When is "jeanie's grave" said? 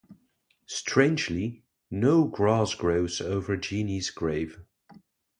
3.55-4.59